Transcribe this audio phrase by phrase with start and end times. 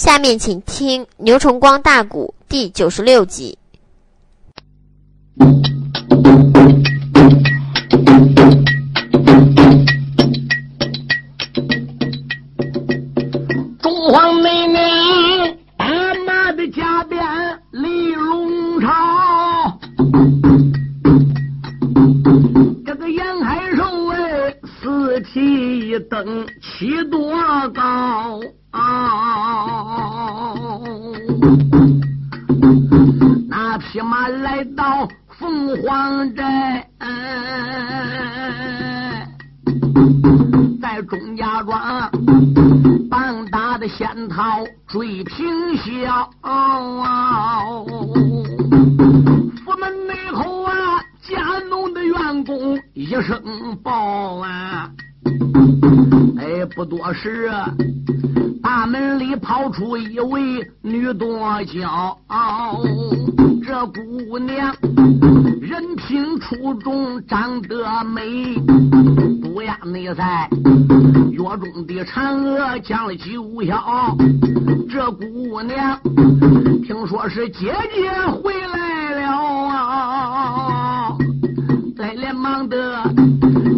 [0.00, 3.58] 下面请听牛崇光大鼓第九十六集。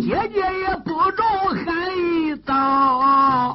[0.01, 1.25] 姐姐也不中
[1.65, 3.55] 喊一遭。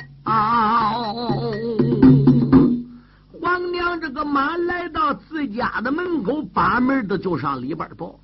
[3.39, 8.19] 皇娘这个马来到自家的门口，把门的就上里边报。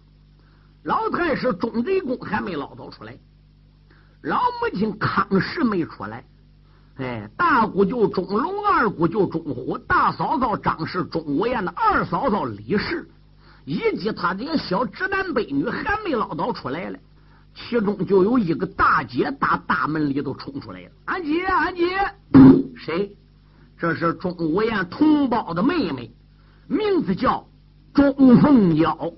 [0.84, 3.16] 老太师钟贼公还没捞到出来，
[4.22, 6.26] 老母亲康氏没出来。
[6.98, 13.08] 哎，大姑舅钟龙，二姑舅钟虎，大嫂嫂张氏，钟无艳的二嫂嫂李氏，
[13.66, 17.00] 以及他这些小直男辈女还没捞到出来了。
[17.56, 21.84] 其中就有一个大姐打大门里头冲出来了，俺姐，俺姐，
[22.76, 23.16] 谁？
[23.78, 26.12] 这是钟无艳同胞的妹妹，
[26.68, 27.48] 名字叫
[27.94, 29.14] 钟凤娇。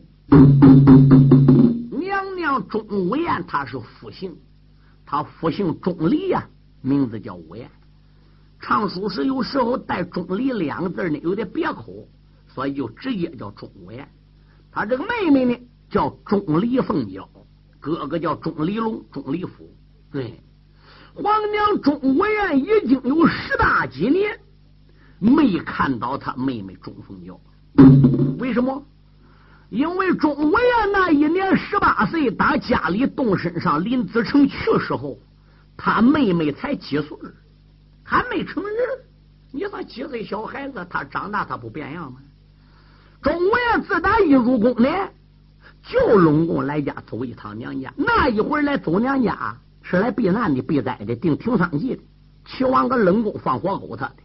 [1.91, 4.35] 娘娘钟无艳，她是复姓，
[5.05, 6.47] 她复姓钟离呀，
[6.81, 7.69] 名字叫无艳。
[8.59, 12.07] 唱书时有时候带“钟离”两个字呢，有点别口，
[12.47, 14.09] 所以就直接叫钟无艳。
[14.71, 15.59] 她这个妹妹呢，
[15.89, 17.29] 叫钟离凤娇。
[17.85, 19.69] 哥哥叫钟离龙，钟离甫。
[20.11, 20.41] 对，
[21.13, 24.39] 皇娘钟无艳已经有十大几年
[25.19, 27.39] 没看到他妹妹钟凤娇。
[28.39, 28.83] 为什么？
[29.69, 35.19] 因为钟无艳那一年十八岁，打家里动身上林子成去世后，
[35.77, 37.15] 他妹妹才几岁，
[38.03, 38.73] 还没成人。
[39.51, 42.17] 你说几岁小孩子，他长大他不变样吗？
[43.21, 44.89] 钟无艳自打一入宫呢。
[45.87, 52.01] 就拢共来家走一趟娘家，那一会儿来走娘家是来避难的、避灾的、定停丧祭的。
[52.45, 54.15] 齐王个冷宫放火狗他的。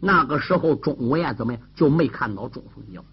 [0.00, 3.04] 那个时候，钟无艳怎么样就没看到钟凤娇。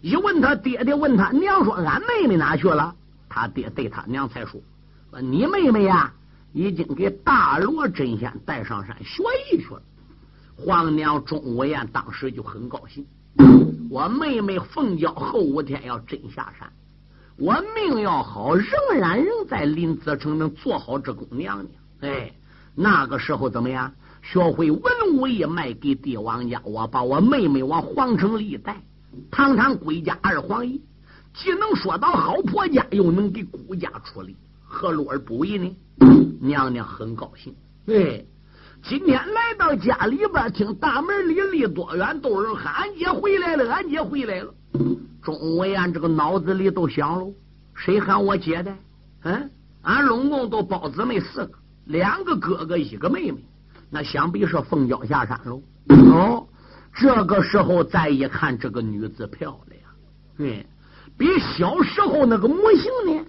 [0.00, 2.94] 一问他爹爹，问他娘说：“俺妹妹哪去了？”
[3.28, 4.60] 他爹对他娘才说
[5.10, 6.12] ：“说你妹妹呀，
[6.52, 9.22] 已经给大罗真仙带上山学
[9.52, 9.82] 艺去了。”
[10.56, 13.06] 皇娘钟无艳当时就很高兴，
[13.90, 16.70] 我妹妹凤娇后五天要真下山。
[17.40, 22.12] 我命要好，仍然仍在临淄城能做好这宫娘娘。
[22.12, 22.30] 哎，
[22.74, 23.90] 那个时候怎么样？
[24.20, 24.82] 学会文
[25.14, 26.60] 武艺，卖给帝王家。
[26.62, 28.76] 我把我妹妹往皇城里带，
[29.30, 30.82] 堂堂归家二皇姨，
[31.32, 35.74] 既能说到好婆家，又能给顾家出力，何乐而不为呢？
[36.42, 37.54] 娘娘很高兴。
[37.86, 38.28] 对，
[38.82, 44.52] 今天来到家里边，听大门里离多远都是喊：“俺姐回来了，俺姐回来了。”
[45.22, 47.32] 钟无艳这个脑子里都想喽，
[47.74, 48.74] 谁喊我姐的？
[49.22, 49.50] 嗯，
[49.82, 53.44] 俺拢共都胞姊妹四个，两个哥哥，一个妹妹，
[53.90, 55.62] 那想必是凤娇下山喽。
[56.12, 56.46] 哦，
[56.94, 59.82] 这个时候再一看，这个女子漂亮，
[60.38, 60.64] 嗯，
[61.18, 63.26] 比小时候那个模型呢，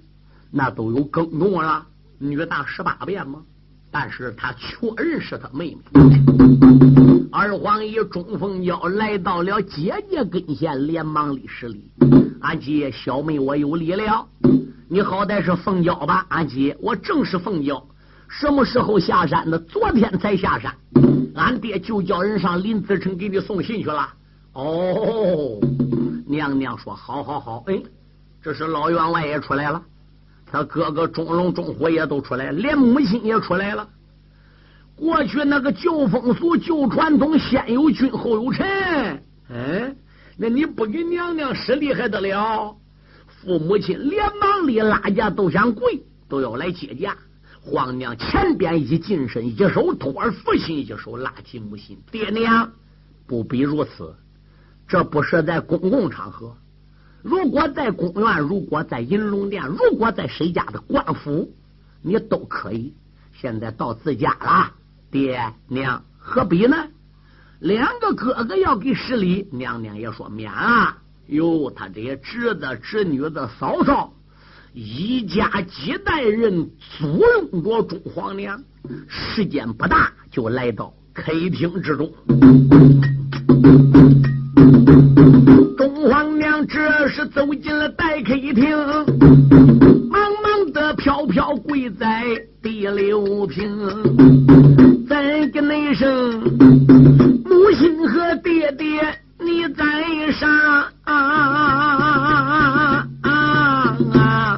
[0.51, 1.85] 那都有更多了，
[2.19, 3.41] 女大十八变吗？
[3.91, 5.81] 但是他确认是他妹妹。
[7.31, 11.91] 二皇爷钟凤娇来到了姐姐跟前，连忙礼施礼。
[12.41, 14.25] 俺姐，小妹我有礼了。
[14.87, 16.25] 你好歹是凤娇吧？
[16.29, 17.85] 俺姐，我正是凤娇。
[18.29, 19.59] 什么时候下山的？
[19.59, 20.73] 昨天才下山。
[21.35, 24.07] 俺爹就叫人上林子城给你送信去了。
[24.53, 25.59] 哦，
[26.25, 27.63] 娘娘说好，好，好。
[27.67, 27.81] 哎，
[28.41, 29.81] 这是老员外也出来了，
[30.51, 33.87] 他哥哥钟龙、钟虎也都出来了，连母亲也出来了。
[34.95, 39.23] 过去那个旧风俗、旧传统，先有君后有臣。
[39.49, 39.95] 嗯，
[40.37, 42.75] 那你不给娘娘使力还得了？
[43.27, 47.17] 父母亲连忙里拉架都想跪，都要来接驾。
[47.61, 51.97] 皇娘前边一近身，一手托儿父亲，一手拉起母亲。
[52.11, 52.69] 爹娘，
[53.25, 54.13] 不必如此。
[54.87, 56.55] 这不是在公共场合。
[57.23, 61.53] 如果在公园，如果在银龙殿，如果在谁家的官府，
[62.01, 62.93] 你都可以。
[63.33, 64.71] 现在到自家了，
[65.11, 66.87] 爹娘何必呢？
[67.59, 70.97] 两个哥哥要给施礼，娘娘也说免啊。
[71.27, 74.13] 哟，他这些侄子、侄女的、嫂嫂，
[74.73, 78.63] 一家几代人租用着中皇娘，
[79.07, 82.11] 时间不大就来到客厅之中。
[85.77, 88.77] 中皇娘这时走进了待客厅，
[90.09, 92.23] 忙忙的飘飘跪在
[92.61, 96.39] 第六平，再跟那声
[97.45, 99.01] 母亲和爹爹，
[99.39, 99.83] 你在
[100.31, 100.49] 上
[101.03, 104.57] 啊啊啊！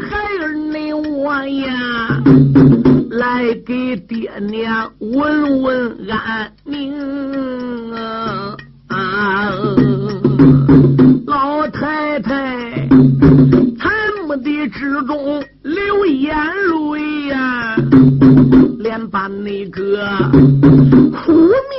[0.00, 2.22] 孩儿你我呀，
[3.10, 7.13] 来给爹娘问问安宁
[11.26, 12.88] 老太太
[13.78, 13.92] 惨
[14.26, 17.76] 目的之中流眼泪呀，
[18.78, 20.08] 连把那个
[21.12, 21.32] 苦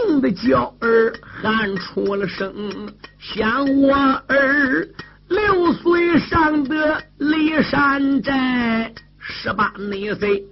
[0.07, 2.53] 命的娇儿喊出了声，
[3.19, 4.87] 想我儿
[5.29, 10.43] 六岁上的骊山寨，十八那岁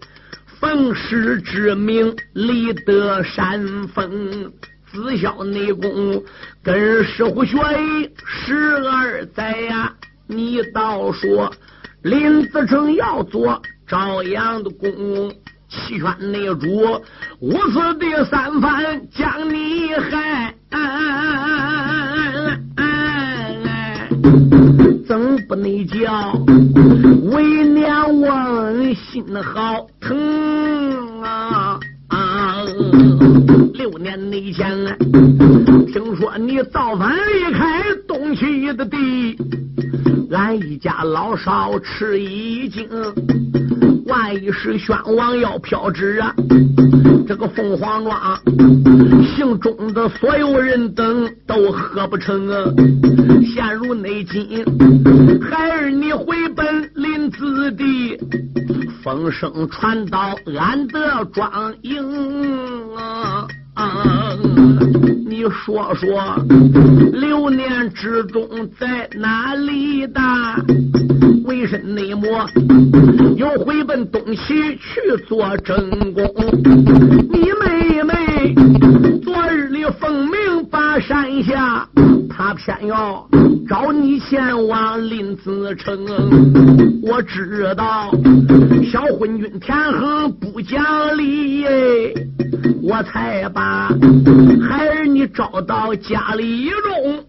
[0.60, 4.52] 奉师之名立得山峰。
[4.92, 6.24] 自孝内功
[6.64, 8.56] 跟师傅学艺十
[8.88, 9.94] 二载呀，
[10.28, 11.54] 你倒说
[12.04, 15.30] 林子成要做朝阳的公，
[15.68, 17.02] 七圈内主
[17.42, 20.56] 五次的三番将你害，
[25.06, 26.32] 怎不内叫
[27.34, 31.78] 为娘我心好疼啊？
[33.74, 34.68] 六年内前，
[35.88, 39.36] 听说你造反离开东区的地，
[40.32, 42.88] 俺一家老少吃一惊。
[44.06, 46.36] 万一是宣王要飘旨啊，
[47.26, 48.38] 这个凤凰庄
[49.26, 52.66] 姓钟的所有人等都喝不成啊！
[53.56, 54.64] 陷入内急，
[55.50, 58.18] 孩儿你回本林子地，
[59.04, 63.46] 风声传到俺的庄营啊！
[65.28, 66.38] 你说说，
[67.12, 68.48] 流年之中
[68.80, 70.22] 在哪里的？
[71.44, 72.48] 为什内魔
[73.36, 76.24] 又回奔东西去做正宫？
[77.30, 78.56] 你妹妹
[79.22, 81.88] 昨日里奉命八山下，
[82.30, 83.28] 他偏要
[83.68, 86.06] 找你前往林子城。
[87.04, 88.12] 我知道
[88.92, 90.84] 小昏君田横不讲
[91.18, 91.66] 理，
[92.82, 93.90] 我才把
[94.68, 97.24] 孩儿你招到家里中。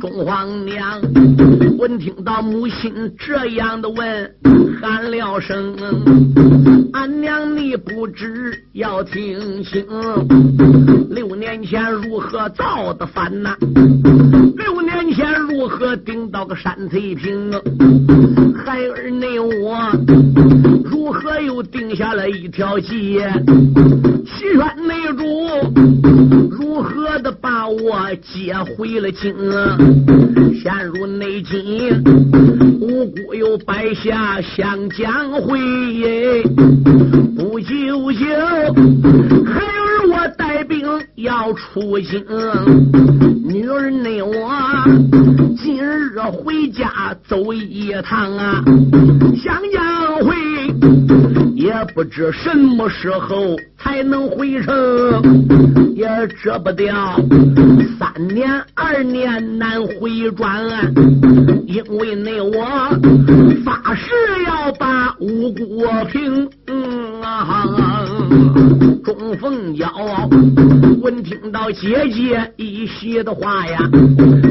[0.00, 0.98] 中皇娘
[1.78, 4.34] 闻听到母亲这样的问，
[4.80, 5.76] 喊了声
[6.94, 9.84] ：“俺娘你不知要听清，
[11.10, 13.54] 六年前如何造的反呐？
[14.56, 17.52] 六年前如何顶到个山翠平？
[18.64, 19.76] 孩儿你我
[20.82, 23.20] 如何又定下了一条计？
[24.24, 25.24] 七圈内主
[26.50, 26.99] 如何
[28.16, 29.34] 接回了京？”
[30.62, 31.90] 陷入内急，
[32.80, 36.42] 无辜又败下湘江会，
[37.34, 38.26] 不久久，
[39.46, 42.22] 孩儿我带兵要出京，
[43.42, 44.50] 女儿内我
[45.56, 48.62] 今日回家走一趟啊，
[49.34, 50.36] 湘江会
[51.54, 56.06] 也不知什么时候才能回城，也
[56.42, 57.16] 折不掉
[57.98, 60.64] 三年二年难回转，
[61.66, 62.90] 因为那我
[63.64, 64.10] 发誓
[64.46, 66.48] 要把五谷平。
[66.66, 68.06] 嗯啊
[69.02, 69.88] 钟凤娇
[71.02, 73.78] 闻听到姐姐一席的话呀，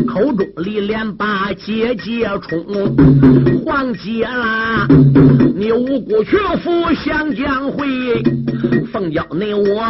[0.07, 2.65] 口中里连把姐姐冲，
[3.63, 4.88] 黄姐啦，
[5.55, 7.88] 你五谷去赴湘江会，
[8.91, 9.83] 凤娇你我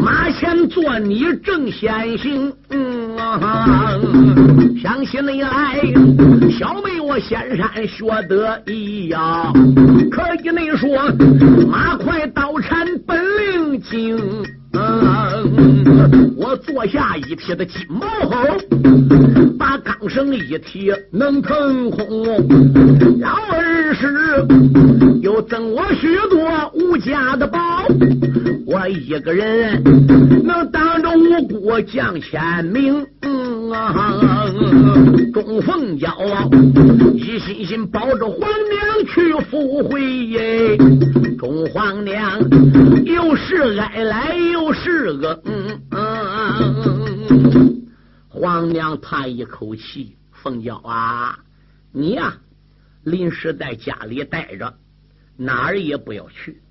[0.00, 2.52] 马前做你正先行。
[4.82, 5.80] 想起你来，
[6.58, 9.52] 小妹我仙山学得一呀，
[10.10, 10.88] 可以你说
[11.68, 14.18] 马快刀铲本领精，
[14.72, 18.36] 嗯我坐下一匹的金毛猴，
[19.56, 22.24] 把钢绳一提能腾空，
[23.20, 24.44] 老二是
[25.22, 27.86] 又赠我许多无价的宝。
[28.72, 29.82] 我一个人
[30.44, 33.06] 能当着五国将千名。
[35.34, 36.10] 钟凤娇
[37.14, 40.78] 一心心抱着皇娘去赴会耶，
[41.38, 42.40] 钟皇娘
[43.04, 47.82] 又是哀来又是个嗯嗯，
[48.30, 51.38] 皇娘叹一口气，凤娇啊，
[51.92, 52.38] 你呀
[53.04, 54.72] 临时在家里待着，
[55.36, 56.61] 哪儿也不要去，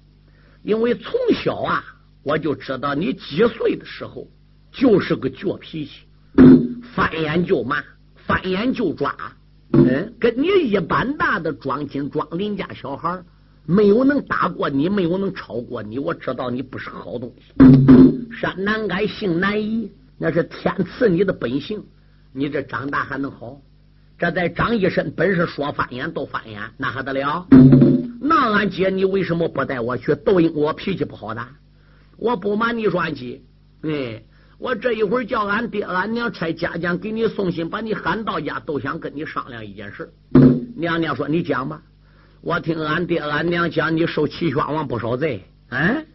[0.63, 1.83] 因为从小啊
[2.23, 4.27] 我就知道你几岁的时候
[4.71, 5.91] 就是个倔脾气。
[6.95, 7.83] 翻眼就骂，
[8.15, 9.15] 翻眼就抓，
[9.73, 13.21] 嗯，跟你一般大的庄亲庄邻家小孩
[13.65, 15.99] 没有能打过你，没有能超过你。
[15.99, 17.53] 我知道你不是好东西。
[18.39, 21.83] 山难改，性难移，那是天赐你的本性。
[22.33, 23.61] 你这长大还能好？
[24.17, 27.47] 这再长一身本事，说翻眼都翻眼，那还得了？
[28.23, 30.13] 那俺姐，你为什么不带我去？
[30.13, 31.43] 都因我脾气不好的。
[32.17, 33.41] 我不瞒你说，俺姐，
[33.81, 34.21] 哎。
[34.59, 40.07] 我这一会儿叫俺爹俺娘拆家将给你送信，把你喊到家，都想跟你商量一件事。
[40.75, 41.81] 娘娘说：“你讲吧。”
[42.41, 45.43] 我听俺爹俺娘讲，你受齐宣王不少罪。
[45.69, 46.05] 嗯，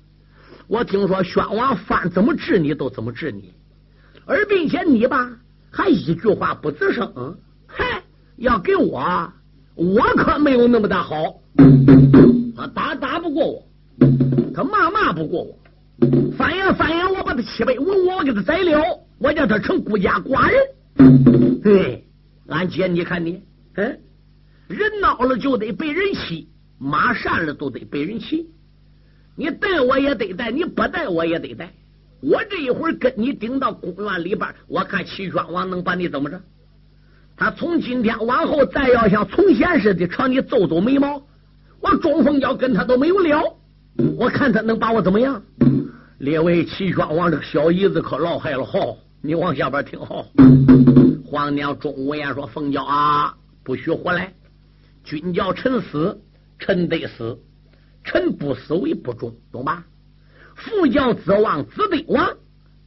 [0.68, 3.52] 我听说宣王犯怎么治你都怎么治你，
[4.26, 5.28] 而并且你吧
[5.72, 7.36] 还一句话不吱声。
[7.66, 8.04] 嗨，
[8.36, 9.32] 要给我，
[9.74, 11.40] 我可没有那么大好。
[12.56, 13.62] 他打打不过我，
[14.54, 15.58] 他骂骂不过我。
[16.36, 18.82] 翻眼翻眼，我把他七百文我给他宰了，
[19.18, 21.62] 我叫他成孤家寡人。
[21.62, 22.04] 对，
[22.48, 23.42] 俺姐，你看你，
[23.74, 24.00] 嗯，
[24.68, 26.48] 人孬了就得被人欺，
[26.78, 28.50] 马善了都得被人骑。
[29.36, 31.72] 你带我也得带，你不带我也得带。
[32.20, 36.40] 我这一会儿跟你顶到公园里边，我看齐宣王能把你怎么着？
[37.36, 41.22] 他从今天往后再要像从前似的朝你皱皱眉毛，
[41.80, 43.56] 我中风要跟他都没有了。
[44.18, 45.42] 我看他能把我怎么样？
[46.18, 50.26] 列位齐宣王这个小姨子可老害了，好，你往下边听好。
[51.26, 54.32] 皇娘钟无艳说：“凤娇啊，不许回来！
[55.04, 56.18] 君叫臣死，
[56.58, 57.36] 臣得死；
[58.02, 59.84] 臣不死为不忠，懂吧？
[60.54, 62.26] 父叫子亡，子得亡；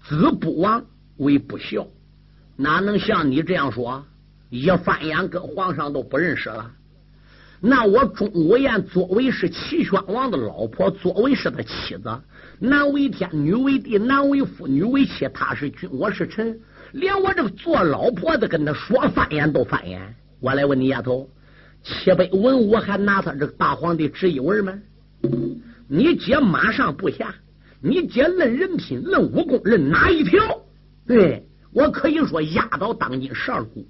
[0.02, 0.84] 子不亡
[1.18, 1.86] 为不孝。
[2.56, 4.04] 哪能像你这样说？
[4.50, 6.72] 一翻眼跟皇上都不认识了。
[7.62, 12.22] 那我钟无艳作为是齐宣王的老婆，作为是他妻子。”
[12.62, 15.28] 男为天，女为地，男为夫，女为妻。
[15.34, 16.60] 他是君，我是臣，
[16.92, 20.16] 连我这个做老婆的跟他说翻眼都翻眼。
[20.42, 21.30] 我来问你丫头，
[21.84, 24.74] 七百文武还拿他这个大皇帝值一文吗？
[25.88, 27.34] 你姐马上不下，
[27.82, 30.62] 你姐论人品、论武功、论哪一条？
[31.08, 33.86] 对我可以说压倒当今十二股。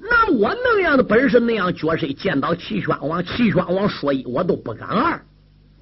[0.00, 5.20] 那我那样的本事，那样角色，见到齐宣王，齐宣王说一，我都不敢二。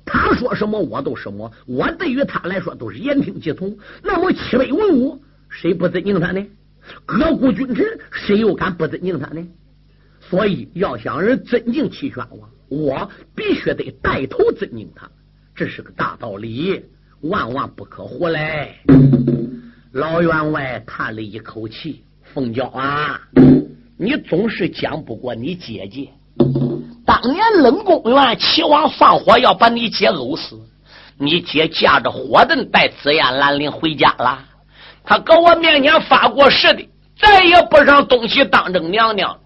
[0.05, 3.77] 他说什么我都什么，我对于他来说都是言听计从。
[4.03, 6.47] 那么七位文武，谁不尊敬他呢？
[7.05, 9.45] 各国君臣，谁又敢不尊敬他呢？
[10.21, 15.11] 所以要想人尊敬齐宣王，我必须得带头尊敬他，
[15.55, 16.85] 这是个大道理，
[17.23, 18.77] 万万不可胡来。
[19.93, 22.05] 老员外叹了一口气
[22.35, 23.21] ：“凤娇啊，
[23.99, 26.09] 你总是讲不过你姐姐。”
[27.07, 30.59] 当年冷宫院，齐王放火要把你姐殴死，
[31.17, 34.41] 你姐驾着火盾带紫燕兰陵回家了。
[35.05, 39.39] 她搁我面前发过誓的，再也不上东西当正娘娘。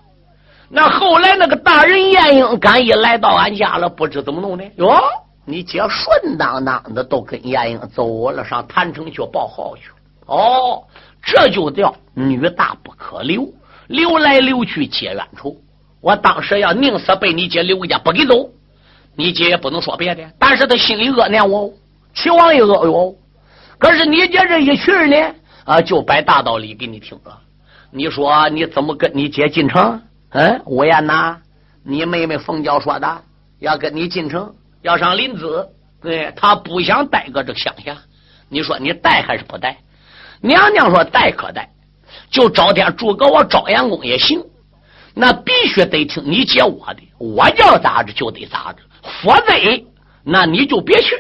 [0.71, 4.99] 那后来那个大人晏婴敢一来到俺家了，不知怎么弄的哟。
[5.45, 9.91] 你姐顺当当的都跟晏婴走了，上坛城去报号去。
[10.27, 10.83] 哦，
[11.23, 13.47] 这就叫女大不可留，
[13.91, 15.57] 留来留去结冤仇。
[16.01, 18.49] 我当时要宁死被你姐留家不给走，
[19.17, 21.73] 你姐也不能说别的，但是他心里恶念我，
[22.15, 23.15] 齐王也恶我。
[23.79, 27.39] 可是你姐这一去呢，啊，就摆大道理给你听了。
[27.91, 30.01] 你说你怎么跟你姐进城？
[30.31, 31.39] 嗯，吴彦呐，
[31.85, 33.23] 你妹妹凤娇说的，
[33.59, 35.67] 要跟你进城，要上临淄，
[36.01, 37.97] 对她不想待搁这乡下。
[38.49, 39.79] 你说你带还是不带？
[40.41, 41.69] 娘娘说带可带，
[42.31, 44.43] 就找天诸葛我朝阳宫也行。
[45.15, 48.79] 那必须得听你姐我的，我叫咋着就得咋着，
[49.23, 49.53] 否则
[50.23, 51.17] 那你就别去。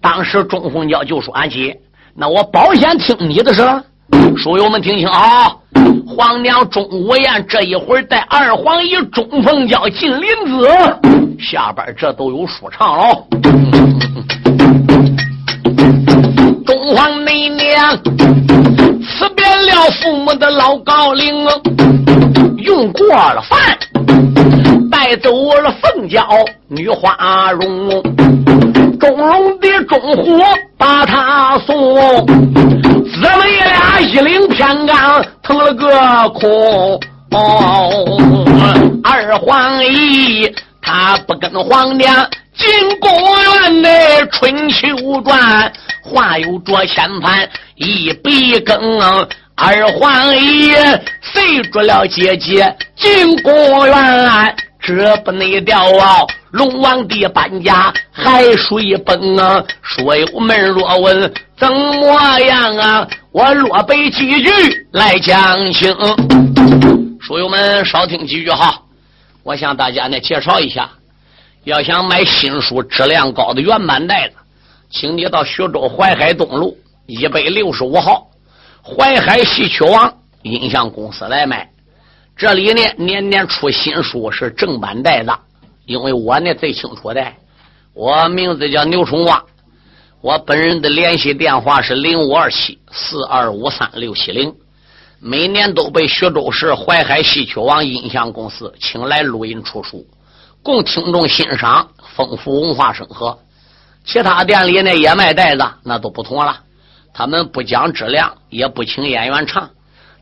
[0.00, 1.80] 当时钟凤娇就说：“俺姐，
[2.14, 3.62] 那我保险听你的是。”
[4.36, 5.56] 书友们听清啊！
[6.06, 10.68] 皇娘钟无艳这一会儿带二皇爷钟凤娇进林子，
[11.38, 13.26] 下边这都有说唱了。
[16.66, 17.96] 中皇内娘
[19.70, 21.46] 了父母的老高龄。
[22.58, 23.58] 用过了饭，
[24.90, 25.30] 带走
[25.62, 26.22] 了凤娇
[26.68, 27.88] 女花容，
[28.98, 30.38] 中龙的中虎
[30.76, 31.74] 把他送，
[32.26, 37.00] 姊妹俩一领偏杆腾了个空。
[39.02, 42.68] 二皇姨他不跟皇娘进
[43.00, 43.88] 宫院内，
[44.32, 45.72] 春秋传
[46.02, 48.30] 话有着千盘一百
[48.66, 49.00] 更。
[49.62, 50.72] 二皇姨
[51.20, 56.24] 随住了姐姐进宫院，这不内调啊！
[56.52, 59.62] 龙王的搬家海水崩啊！
[59.82, 63.06] 书友们若问怎么样啊？
[63.32, 64.50] 我落背几句
[64.92, 65.94] 来讲清。
[67.20, 68.80] 书友们少听几句哈！
[69.42, 70.88] 我向大家呢介绍一下，
[71.64, 74.36] 要想买新书质量高的原版袋子，
[74.90, 78.26] 请你到徐州淮海东路一百六十五号。
[78.82, 81.70] 淮海戏曲王音像公司来买，
[82.36, 85.30] 这里呢年年出新书是正版袋子，
[85.84, 87.32] 因为我呢最清楚的，
[87.92, 89.44] 我名字叫牛春旺，
[90.22, 94.54] 我本人的联系电话是零五二七四二五三六七零，
[95.18, 100.06] 每年都被徐州市淮海戏曲王音像公司请来录音出书，
[100.62, 103.38] 供听众欣赏，丰富文化生活。
[104.06, 106.60] 其他店里呢也卖袋子，那都不同了。
[107.12, 109.70] 他们不讲质量，也不请演员唱，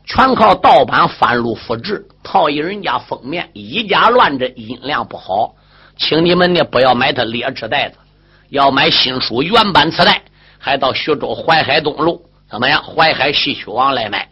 [0.05, 5.55] 全靠盗版翻录复制，套一人家封面，以假乱真，音量不好。
[5.97, 7.97] 请你们呢不要买他劣质袋子，
[8.49, 10.21] 要买新书原版磁带，
[10.57, 12.83] 还到徐州淮海东路怎么样？
[12.83, 14.27] 淮海戏曲网来买。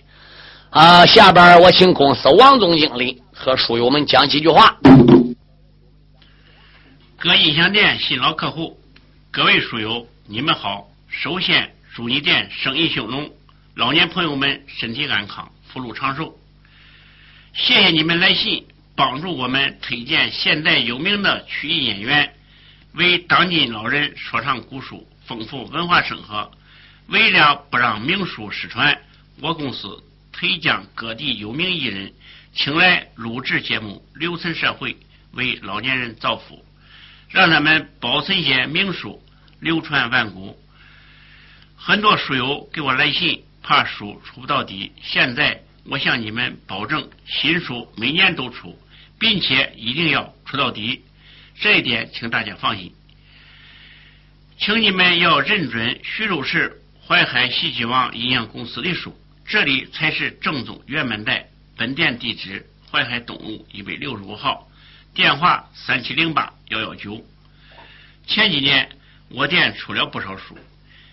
[0.69, 4.77] 啊，下边我请公司王总经理和书友们讲几句话。
[7.19, 8.77] 各音响店新老客户，
[9.31, 10.87] 各位书友，你们好。
[11.09, 11.76] 首先。
[11.97, 13.31] 祝你店生意兴隆，
[13.73, 16.37] 老年朋友们身体安康，福禄长寿。
[17.55, 22.35] 谢谢你们来信，帮助我们推荐现代有名的曲艺演员，
[22.93, 26.51] 为当今老人说唱古书，丰富文化生活。
[27.07, 29.01] 为了不让名书失传，
[29.41, 32.13] 我公司推将各地有名艺人
[32.53, 34.95] 请来录制节目，留存社会，
[35.31, 36.63] 为老年人造福，
[37.31, 39.19] 让他们保存些名书，
[39.59, 40.55] 流传万古。
[41.79, 44.91] 很多书友给我来信，怕书出不到底。
[45.01, 48.77] 现在我向你们保证，新书每年都出，
[49.19, 51.05] 并且一定要出到底。
[51.55, 52.93] 这一点，请大家放心。
[54.57, 61.47] 请你们要认准徐州市淮海戏剧网音像公司的书，这里才是正宗原版带。
[61.77, 64.67] 本店地址：淮海东路一百六十五号，
[65.13, 67.23] 电话：三七零八幺幺九。
[68.25, 68.89] 前几年
[69.29, 70.57] 我店出了不少书。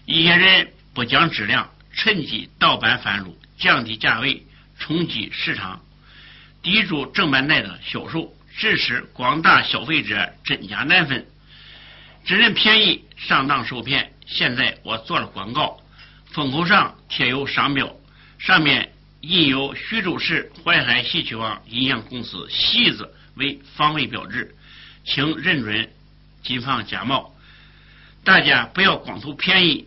[0.07, 4.43] 一些人不讲质量，趁机盗版翻录，降低价位，
[4.79, 5.81] 冲击市场，
[6.62, 11.27] 抵住正版带的销售，致使广大消费者真假难分，
[12.27, 14.12] 只认便宜，上当受骗。
[14.27, 15.81] 现在我做了广告，
[16.33, 17.95] 封口上贴有商标，
[18.38, 24.55] 上面印有徐州市淮海戏曲网音像公司“戏”字为防伪标志，
[25.05, 25.90] 请认准，
[26.43, 27.35] 谨防假冒。
[28.23, 29.87] 大家不要光图便宜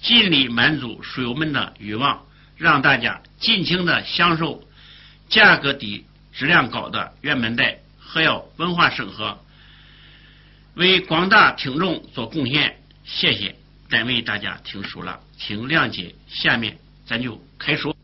[0.00, 2.24] 尽力满足书友们的欲望，
[2.56, 4.62] 让大家尽情的享受
[5.28, 9.38] 价格低、质量高的原版带，和要文化审核，
[10.74, 12.76] 为广大听众做贡献。
[13.04, 13.56] 谢谢，
[13.88, 16.14] 单为大家听书了，请谅解。
[16.28, 17.96] 下面咱就开说。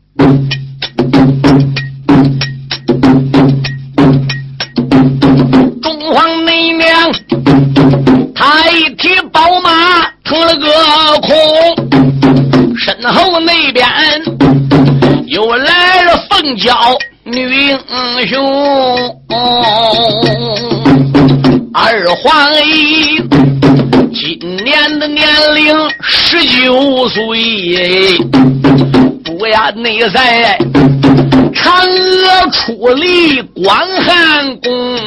[16.45, 17.79] 来了凤娇女英
[18.27, 18.37] 雄，
[21.73, 23.17] 二皇姨
[24.13, 28.19] 今年的年龄十九岁，
[29.23, 30.55] 不呀内在
[31.51, 34.99] 嫦娥出离广寒宫。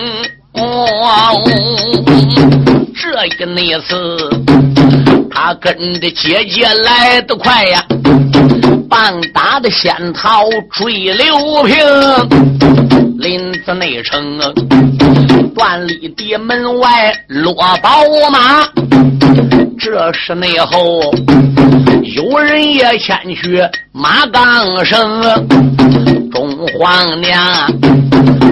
[3.01, 4.29] 这一那次，
[5.31, 7.85] 他跟着姐姐来得快呀，
[8.89, 11.77] 棒打的仙桃坠流平，
[13.19, 14.39] 林子内城
[15.55, 18.65] 断里的门外落宝马，
[19.79, 21.13] 这是内后
[22.03, 25.23] 有人也前去马岗绳，
[26.31, 27.69] 中皇娘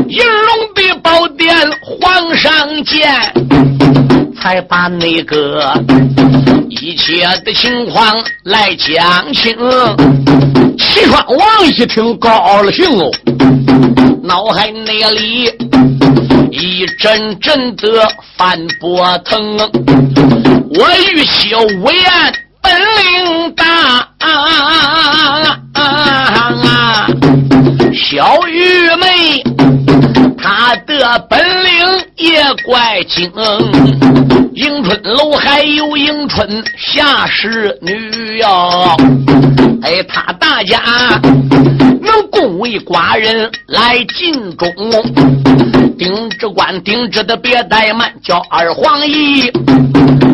[0.09, 2.53] 银龙的宝殿皇上
[2.85, 3.11] 见，
[4.40, 5.72] 才把那个。
[6.87, 9.53] 一切的情况来讲清。
[10.79, 13.11] 齐川王一听高兴哦，
[14.22, 15.51] 脑海内里
[16.53, 19.57] 一阵阵的翻波腾。
[19.59, 22.05] 我与其无言
[22.62, 24.09] 本领大，
[27.94, 29.06] 小玉们
[30.39, 33.31] 他的本领也怪精。
[34.55, 38.97] 迎春楼还有迎春下侍女哟，
[39.83, 40.81] 哎，他大家
[42.01, 44.73] 能恭维寡人来尽忠。
[45.99, 49.51] 丁知官丁知的别怠慢，叫二皇姨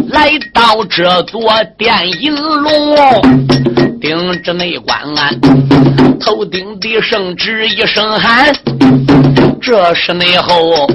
[0.09, 3.92] 来到这座殿银龙。
[4.03, 5.41] 顶着内官安，
[6.19, 8.53] 头顶的圣旨一声喊，
[9.61, 10.89] 这是内后。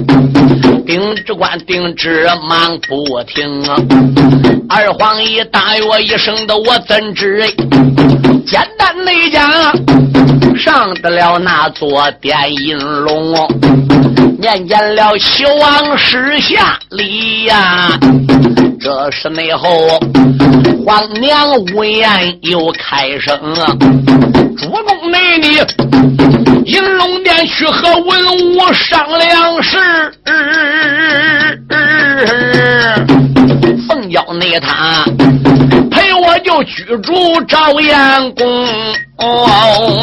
[0.84, 3.76] 丁知官丁知忙不停啊！
[4.68, 7.46] 二皇姨大约一声的我怎知？
[8.46, 9.50] 简单内讲，
[10.54, 13.34] 上得了那座殿银龙，
[14.38, 17.88] 面见了齐王师下礼呀。
[18.80, 19.98] 这是内后
[20.84, 23.76] 皇娘无言又开声啊，
[24.56, 25.58] 主公内里。
[26.64, 28.20] 银龙殿去和文
[28.54, 29.78] 武商量事，
[34.26, 35.04] 凤娇内他
[35.90, 38.66] 陪我就居住朝阳宫。
[39.18, 40.00] 哦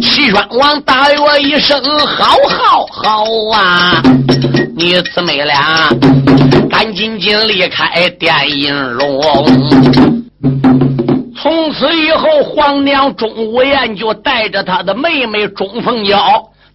[0.00, 4.02] 齐宣王大约一声好好好啊！
[4.76, 5.88] 你姊妹俩
[6.70, 9.20] 赶紧紧离开殿银龙。
[11.36, 16.18] 从此以后，皇娘钟无艳就带着她的妹妹钟凤娇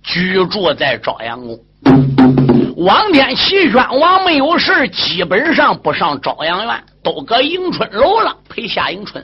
[0.04, 2.43] 居住在朝阳宫。
[2.78, 9.24] 往天齐宣王没有事，基本上不上朝阳院，都搁迎春楼了陪夏迎春。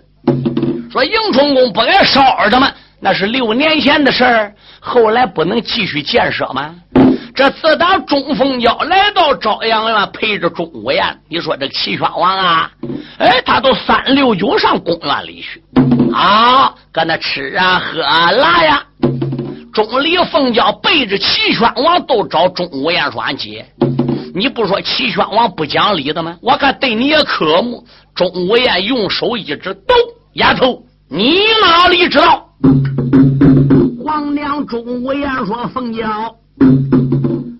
[0.91, 6.75] 说迎春宫不该烧他们，那是六年前的事儿，后来不能继续建设吗？
[7.33, 12.69] 这自打钟凤娇来到朝阳院，陪着钟无艳，你说这齐宣王啊，
[13.17, 15.63] 哎，他都三六九上公园里去，
[16.13, 18.83] 啊，搁那吃啊喝啊拉呀。
[19.73, 23.65] 钟离凤娇背着齐宣王都找钟无艳说：“姐，
[24.33, 26.37] 你不说齐宣王不讲理的吗？
[26.41, 27.83] 我看对你也可恶。”
[28.15, 29.93] 钟无艳用手一指：“都
[30.33, 32.49] 丫头，你哪里知道？”
[34.03, 36.35] 皇娘钟无艳说：“凤娇。”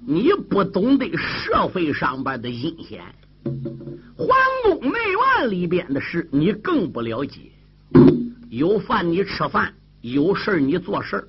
[0.08, 3.00] 你不懂得社会上边的阴险，
[4.17, 4.98] 皇宫内
[5.39, 7.39] 院里边的事你更不了解。
[8.50, 11.24] 有饭你吃饭，有事你做事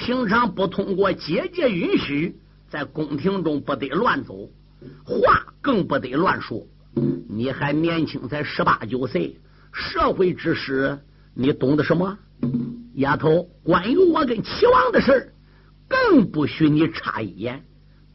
[0.00, 2.34] 平常不通过姐姐允许，
[2.70, 4.48] 在宫廷中不得乱走，
[5.04, 6.66] 话更不得乱说。
[7.28, 9.38] 你还年轻，才十八九岁，
[9.74, 10.98] 社会之事
[11.34, 12.18] 你懂得什么？
[12.94, 15.34] 丫头，关于我跟齐王的事
[15.86, 17.62] 更不许你插一言。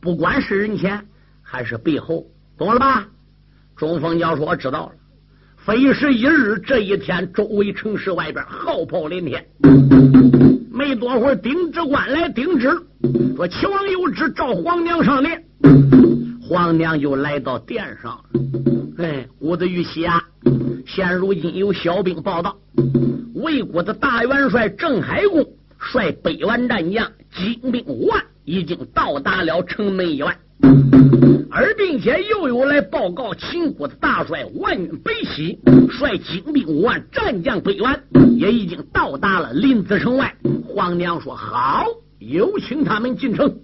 [0.01, 1.07] 不管是人前
[1.43, 2.25] 还是背后，
[2.57, 3.07] 懂了吧？
[3.75, 4.93] 钟凤娇说：“我知道了。”
[5.63, 9.45] 非是一日，这一天，周围城市外边号炮连天。
[10.75, 12.69] 没多会儿，丁知官来顶旨，
[13.37, 15.41] 说：“齐王有旨，召皇娘上殿。”
[16.43, 18.19] 皇娘就来到殿上。
[18.97, 20.21] 哎，我的玉玺啊！
[20.85, 22.57] 现如今有小兵报道，
[23.35, 25.45] 魏国的大元帅郑海公
[25.79, 28.21] 率百万战将，精兵五万。
[28.43, 30.37] 已经到达了城门以外，
[31.51, 38.01] 而并且又有来报告秦国的大帅万北西率精兵五万，战将百万，
[38.37, 40.35] 也已经到达了临淄城外。
[40.67, 41.85] 皇娘说：“好，
[42.19, 43.55] 有请他们进城。”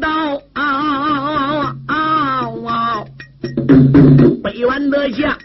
[0.00, 3.04] 到，啊啊啊！
[4.42, 5.36] 北元的将，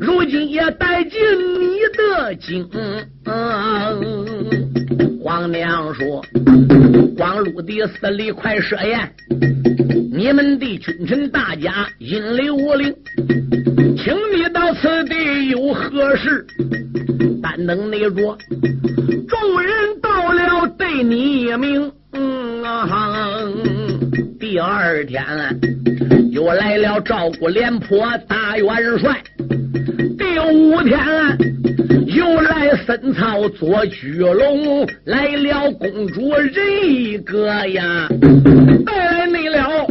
[0.00, 1.12] 如今也带进
[1.60, 2.68] 你的京。
[5.22, 6.24] 皇娘说
[7.16, 9.12] ：“光禄的司礼快设宴，
[10.12, 12.94] 你们的君臣大家引领我领，
[13.96, 16.46] 请你到此地有何事？
[17.42, 18.38] 但等那着，
[19.28, 21.92] 众人到了对你命。
[22.12, 23.44] 嗯啊
[24.38, 25.22] 第二天
[26.30, 29.22] 又来了赵国廉颇大元帅，
[30.18, 30.98] 第五天。”
[32.10, 36.52] 又来森曹做巨龙，来了公主人
[36.84, 38.08] 一个呀，
[38.84, 39.86] 带来了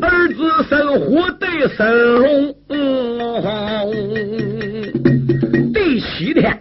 [0.00, 2.54] 儿子孙虎对孙龙。
[5.74, 6.58] 第七天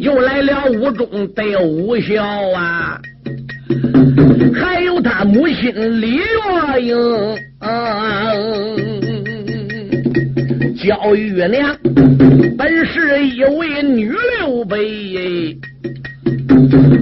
[0.00, 3.00] 又来了武忠对武孝啊，
[4.54, 6.24] 还有他母亲李月
[6.82, 6.96] 英。
[10.76, 11.76] 焦玉娘
[12.58, 15.56] 本是一位女刘备，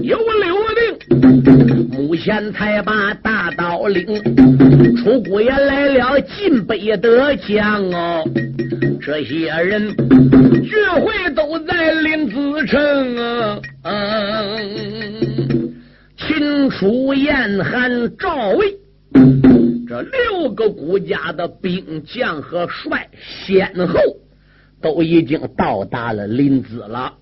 [0.03, 4.05] 有刘定，目前才把大刀领，
[5.03, 8.23] 出谷也来了晋北的将哦。
[9.01, 9.89] 这些人
[10.63, 12.79] 聚会都在林子城
[13.17, 13.30] 啊，
[16.81, 18.75] 楚燕韩赵魏。
[19.87, 24.01] 这六个国家的兵将和帅先后
[24.81, 27.13] 都已经到达了临淄了，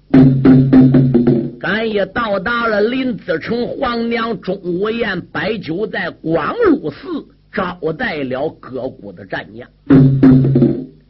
[1.61, 3.67] 咱也到达了临淄城。
[3.67, 9.69] 皇娘钟无艳摆酒在广禄寺招待了各国的战将。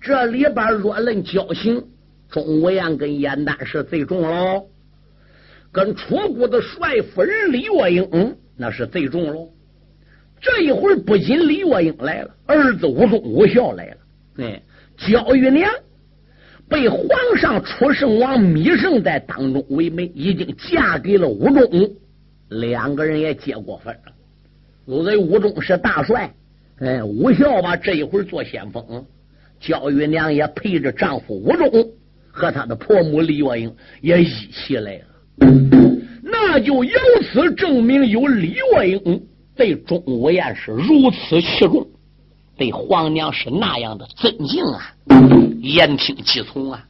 [0.01, 1.85] 这里边若论交情，
[2.31, 4.65] 钟无艳跟燕丹是最重喽，
[5.79, 9.49] 跟楚国的帅夫人李月英那是最重喽。
[10.41, 13.97] 这一会儿不仅李月英来了，儿子武忠、武孝来了。
[14.38, 14.61] 哎，
[14.97, 15.73] 焦玉娘
[16.69, 21.95] 被皇上楚圣王米胜在当中为媒，已经嫁给了武忠，
[22.49, 24.12] 两个人也结过婚了。
[24.85, 26.35] 因为武忠是大帅，
[26.81, 29.07] 哎，武孝吧这一会儿做先锋，
[29.61, 31.71] 焦玉娘也陪着丈夫武忠
[32.33, 35.05] 和他的婆母李月英也一起来了，
[36.22, 39.22] 那就由此证明有李月英。
[39.57, 41.85] 对钟无艳是如此器重，
[42.57, 44.94] 对皇娘是那样的尊敬啊，
[45.61, 46.85] 言听计从啊。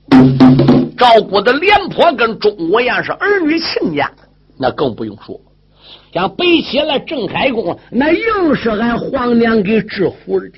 [0.99, 4.13] 赵国的廉颇跟钟无艳是儿女亲家，
[4.59, 5.41] 那更不用说。
[6.13, 10.51] 像背起来郑开公，那硬是俺皇娘给制服的。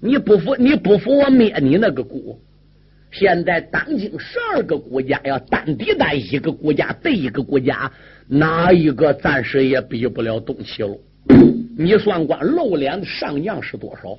[0.00, 2.38] 你不服，你不服，我灭你那个国。
[3.16, 7.88] 现在当今十二个国家要单抵单一个国家对一个国家，
[8.26, 10.98] 哪一个暂时也比不了东齐了。
[11.78, 14.18] 你算光露脸的上将是多少？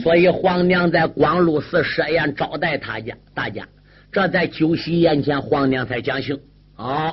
[0.00, 3.64] 所以皇娘在光禄寺设宴招待他家大家，
[4.10, 6.36] 这在酒席宴前，皇娘才讲行。
[6.74, 7.12] 啊，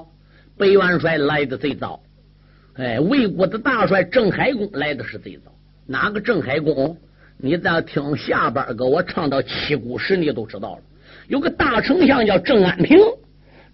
[0.57, 2.01] 北元帅来的最早，
[2.73, 5.51] 哎，魏国的大帅郑海公来的是最早。
[5.85, 6.97] 哪个郑海公？
[7.41, 10.81] 你再听下边给我唱到七股时，你都知道了。
[11.29, 12.99] 有个大丞相叫郑安平，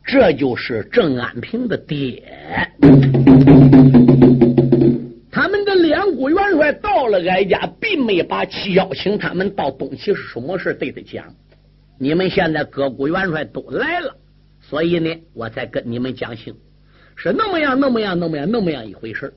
[0.06, 2.22] 这就是郑安平的爹。
[5.32, 8.44] 他们的两股元帅到了哀家，并没把
[8.76, 11.26] 邀请他们到东齐是什么事对他讲。
[11.98, 14.16] 你们现在各股元帅都来了，
[14.62, 16.54] 所以呢，我才跟你们讲情，
[17.16, 19.34] 是那么样，那么样，那么样，那么样一回事。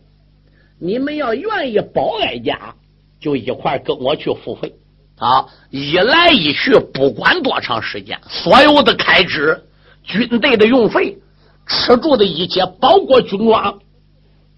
[0.79, 2.75] 你们要愿意保哀家，
[3.21, 4.75] 就一块跟我去付费
[5.17, 5.47] 啊！
[5.71, 9.65] 一来一去，不管多长时间，所有的开支、
[10.03, 11.19] 军队的用费、
[11.67, 13.81] 吃住的一切，包括军装。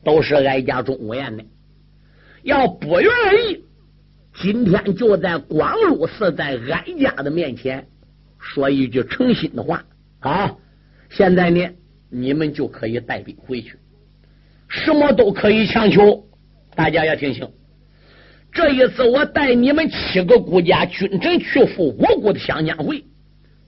[0.02, 1.44] 都是哀家钟无艳的，
[2.42, 3.10] 要不愿
[3.50, 3.64] 意，
[4.40, 7.86] 今天就在光禄寺，在哀家的面前
[8.38, 9.84] 说一句诚心的话
[10.20, 10.56] 啊！
[11.10, 11.68] 现在呢，
[12.08, 13.78] 你们就可以带兵回去，
[14.68, 16.24] 什么都可以强求，
[16.74, 17.46] 大家要听清，
[18.52, 23.04] 这一次我带你们七个国家军臣去赴我国的相见会，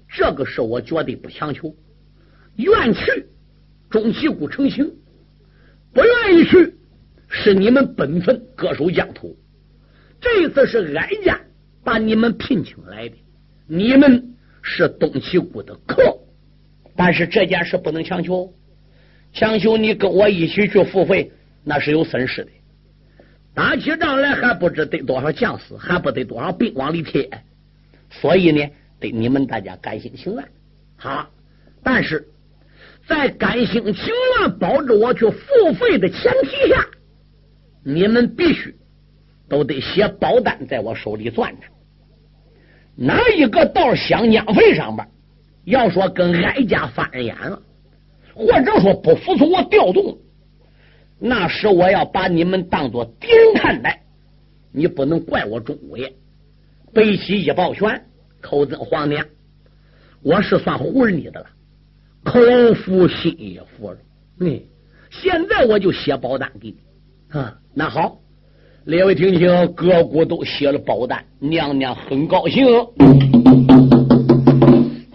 [0.09, 1.75] 这个事我绝对不强求。
[2.57, 3.27] 愿去，
[3.89, 4.85] 中旗鼓成行；
[5.95, 6.75] 不愿意去，
[7.29, 9.37] 是你们本分割守疆土。
[10.21, 11.41] 这一次是哀家
[11.85, 13.15] 把你们聘请来的，
[13.67, 16.19] 你们是东旗鼓的客，
[16.97, 18.53] 但是这件事不能强求。
[19.33, 21.33] 强求你跟我一起去付费，
[21.65, 22.51] 那是有损失的。
[23.55, 27.29] 打起仗来还不知得多少将士，还不得多少兵往里贴。
[28.11, 30.45] 所以呢，得你们大家甘心情愿。
[30.97, 31.29] 好，
[31.83, 32.29] 但是
[33.07, 34.05] 在甘心情
[34.41, 36.87] 愿保着我去付费的前提下，
[37.85, 38.75] 你们必须
[39.49, 41.67] 都得写保单在我手里攥着。
[42.95, 45.07] 哪一个到湘江费上边，
[45.65, 47.61] 要说跟哀家翻眼了。
[48.35, 50.17] 或者说不服从我调动，
[51.25, 54.03] 那时我要把你们当做敌人看待，
[54.73, 56.13] 你不能怪我钟五爷。
[56.93, 58.05] 背起一抱拳，
[58.43, 59.25] 叩尊皇娘，
[60.23, 61.47] 我是算唬你的了，
[62.25, 62.41] 口
[62.75, 63.99] 服心也服了。
[64.41, 64.61] 嗯，
[65.11, 66.77] 现在我就写保单给你
[67.39, 67.57] 啊。
[67.73, 68.19] 那好，
[68.85, 72.67] 列位听清，各国都写了保单，娘娘很高兴。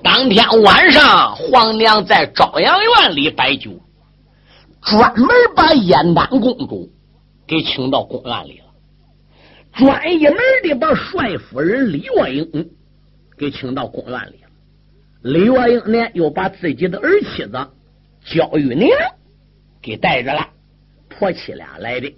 [0.01, 3.71] 当天晚上，皇娘在朝阳院里摆酒，
[4.89, 6.89] 专门把燕丹公主
[7.45, 8.65] 给请到宫院里了，
[9.73, 12.69] 专一门的把帅夫人李月英
[13.38, 14.50] 给请到宫院里了。
[15.23, 17.67] 李月英呢，又把自己的儿妻子
[18.23, 18.89] 焦玉娘
[19.82, 20.47] 给带着了，
[21.10, 22.15] 婆妻俩来的。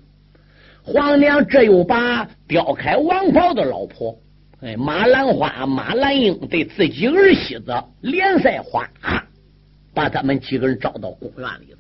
[0.84, 4.16] 皇娘这又把标开王袍的老婆。
[4.62, 8.88] 哎，马兰花、马兰英对自己儿媳子连赛花，
[9.96, 11.79] 把他们几个人招到公园里了。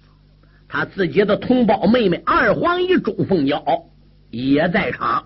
[0.69, 3.63] 他自己的同胞妹妹二皇姨钟凤娇
[4.29, 5.25] 也在场。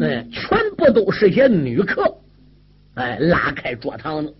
[0.00, 2.16] 哎，全部都是些女客。
[2.94, 4.34] 哎，拉开桌堂子，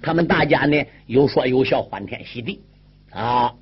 [0.00, 2.62] 他们大家呢有说有笑，欢天喜地
[3.10, 3.52] 啊。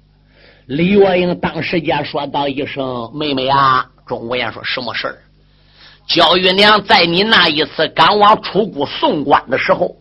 [0.67, 5.17] 李月英当时间说道一声：“妹妹啊！”钟无艳说什么事儿？
[6.07, 9.97] 焦玉娘在你那一次赶往楚谷送官的时候，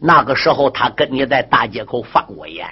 [0.00, 2.66] 那个时候她跟你在大街口放过言。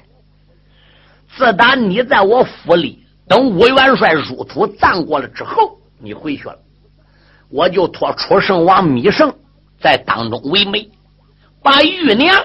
[1.37, 6.59] 自打你在我府里等武元帅入土葬过了之后，你回去了，
[7.51, 9.33] 我就托楚圣王米胜
[9.81, 10.91] 在当中为媒，
[11.63, 12.45] 把玉娘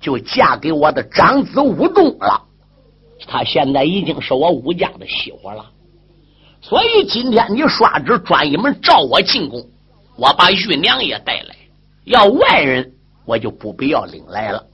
[0.00, 2.44] 就嫁给我的长子武仲了。
[3.26, 5.64] 他现在已经是我武家的媳妇了。
[6.60, 9.66] 所以今天你刷旨专一门召我进宫，
[10.16, 11.56] 我把玉娘也带来。
[12.04, 12.92] 要外人，
[13.24, 14.64] 我就不必要领来了。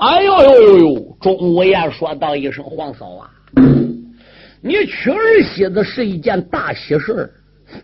[0.00, 1.16] 哎呦呦呦呦！
[1.20, 3.30] 钟无艳说道一声：“皇嫂啊，
[4.62, 7.30] 你娶儿媳妇是一件大喜事儿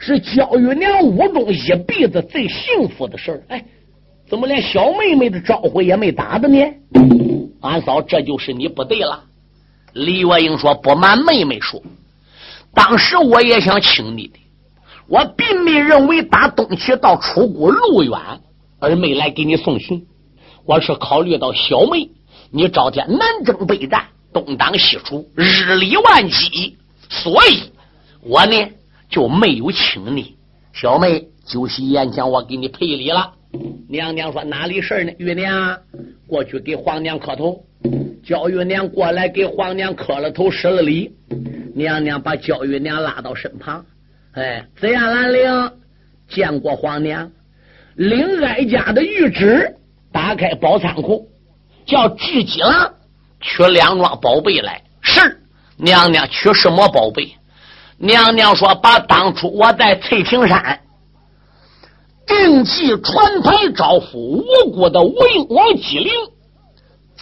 [0.00, 3.62] 是焦玉娘屋中一辈子最幸福的事儿哎，
[4.30, 6.58] 怎么连小妹妹的招呼也没打的呢？
[7.60, 9.22] 俺嫂，这就是你不对了。”
[9.92, 11.82] 李月英说：“不瞒妹妹说。”
[12.72, 14.38] 当时我也想请你的，
[15.06, 18.18] 我并没认为打东岐到楚国路远，
[18.78, 20.06] 而没来给你送行。
[20.66, 22.10] 我是考虑到小妹
[22.50, 26.76] 你朝天南征北战，东挡西楚，日理万机，
[27.08, 27.70] 所以
[28.20, 28.68] 我呢
[29.08, 30.36] 就没有请你。
[30.72, 33.32] 小妹酒席宴前，我给你赔礼了。
[33.88, 35.12] 娘娘说哪里事呢？
[35.18, 35.78] 玉娘
[36.26, 37.64] 过去给皇娘磕头，
[38.24, 41.12] 焦玉娘过来给皇娘磕了头，施了礼。
[41.76, 43.84] 娘娘把焦玉娘拉到身旁，
[44.32, 45.72] 哎，紫燕兰陵
[46.28, 47.30] 见过皇娘，
[47.94, 49.76] 领哀家的谕旨，
[50.16, 51.28] 打开宝仓库，
[51.84, 52.94] 叫智吉郎
[53.38, 54.82] 取两桩宝贝来。
[55.02, 55.42] 是
[55.76, 57.36] 娘娘取什么宝贝？
[57.98, 60.80] 娘娘说把当初我在翠屏山
[62.26, 65.14] 定计传牌招呼吴国的吴
[65.50, 66.10] 王姬陵，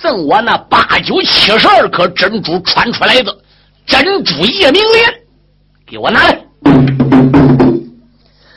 [0.01, 3.37] 赠我那八九七十二颗珍珠传出来的。
[3.87, 5.15] 珍珠夜明莲，
[5.85, 6.45] 给我拿来！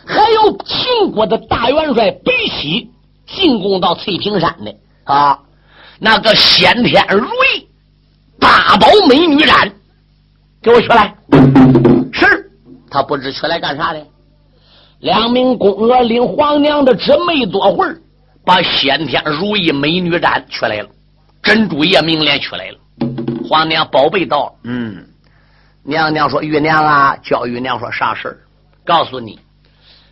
[0.06, 2.92] 还有秦国的大元帅北西
[3.28, 5.40] 进攻到翠屏山的啊，
[6.00, 7.68] 那个先天如意
[8.40, 9.72] 八宝美女斩，
[10.62, 11.16] 给我取来！
[12.14, 12.52] 是，
[12.90, 14.08] 他不知取来干啥的。
[15.00, 18.00] 两名宫娥领皇娘的旨，没多会儿，
[18.46, 20.90] 把先天如意美女斩取来了，
[21.44, 22.78] 珍珠夜明莲取来了。
[23.48, 25.06] 皇娘宝贝到，嗯。
[25.84, 28.38] 娘娘说：“玉娘啊，叫玉娘说啥事儿？
[28.86, 29.40] 告诉你，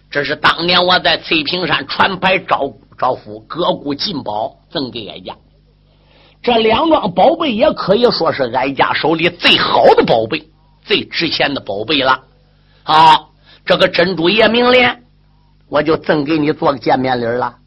[0.09, 5.35] 这是当年我在翠屏山传牌招招夫各股进宝赠给哀家。
[6.41, 10.47] 这两桩宝贝也可以说是哀家手里最好的宝贝，
[10.83, 12.23] 最值钱的宝贝了。
[12.83, 13.31] 好，
[13.65, 15.03] 这个珍珠叶明莲，
[15.67, 17.57] 我就赠给你做个见面礼了。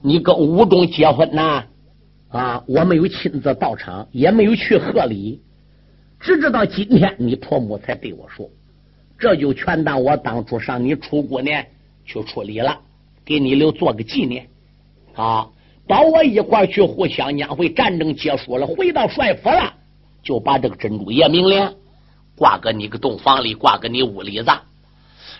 [0.00, 1.64] 你跟吴中结婚呐？
[2.28, 5.42] 啊，我没有亲自到场，也没有去贺礼，
[6.20, 8.48] 只知道今天你婆母才对我说，
[9.18, 11.50] 这就全当我当初上你出国呢
[12.04, 12.78] 去处理了，
[13.24, 14.48] 给你留做个纪念。
[15.14, 15.46] 啊，
[15.88, 19.72] 保我一块去护湘江会战争结束了，回到帅府了，
[20.22, 21.72] 就把这个珍珠叶明莲
[22.36, 24.50] 挂搁你个洞房里，挂搁你屋里子。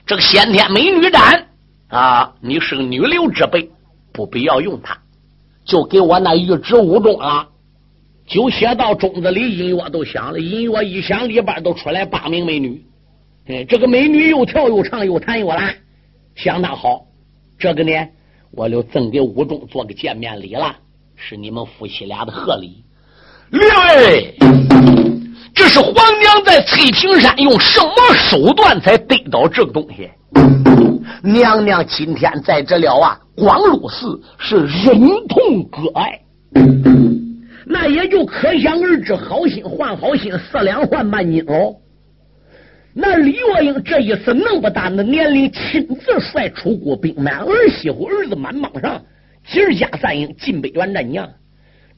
[0.06, 1.46] 这个先天美女斩
[1.88, 3.70] 啊，你是个女流之辈。
[4.16, 4.96] 不必要用它，
[5.64, 7.48] 就给我那玉指五中啊。
[8.28, 10.38] 就写到钟子里，音乐都响了。
[10.38, 12.80] 音乐一响，里边都出来八名美女。
[13.48, 15.74] 哎，这个美女又跳又唱又弹又拉，
[16.36, 17.06] 相当好。
[17.58, 18.08] 这个呢，
[18.56, 20.76] 我就赠给五中做个见面礼了，
[21.16, 22.84] 是你们夫妻俩的贺礼。
[23.50, 24.34] 列位，
[25.54, 30.08] 这是皇娘在翠屏山用什么手段才得到这个东西？
[31.22, 33.18] 娘娘今天在这了啊！
[33.36, 36.20] 光禄寺是忍痛割爱，
[37.66, 41.74] 那也就可想而知，好心换好心，四两换半斤喽。
[42.96, 49.04] 那李月英这一次那么大的年龄，亲自率出国兵满儿媳妇儿子满帮上，
[49.44, 51.28] 今儿家三营进北元战娘，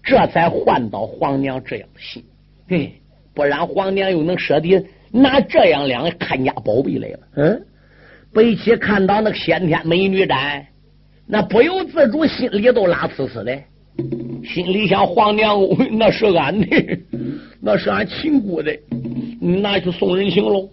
[0.02, 2.24] 这才换到皇娘这样的心。
[2.66, 2.94] 嘿，
[3.34, 7.18] 不然皇娘又能舍得拿这样两个看家宝贝来了？
[7.36, 7.66] 嗯，
[8.32, 10.66] 北齐看到那个先天美女展。
[11.26, 13.52] 那不由自主，心里都拉呲呲的，
[14.44, 15.58] 心里想：皇娘，
[15.92, 16.66] 那是俺的，
[17.60, 18.72] 那是俺亲姑的，
[19.40, 20.68] 拿去送人情喽。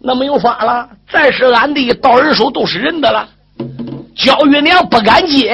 [0.00, 3.28] 那没有法了，再是俺的，到人手都是人的了。
[4.14, 5.50] 焦玉娘不敢接，